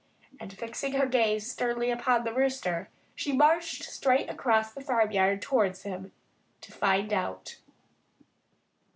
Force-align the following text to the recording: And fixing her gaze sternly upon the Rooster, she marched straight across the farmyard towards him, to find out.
And 0.39 0.51
fixing 0.51 0.93
her 0.93 1.05
gaze 1.05 1.51
sternly 1.51 1.91
upon 1.91 2.23
the 2.23 2.33
Rooster, 2.33 2.89
she 3.13 3.31
marched 3.33 3.83
straight 3.83 4.31
across 4.31 4.73
the 4.73 4.81
farmyard 4.81 5.43
towards 5.43 5.83
him, 5.83 6.11
to 6.61 6.71
find 6.71 7.13
out. 7.13 7.59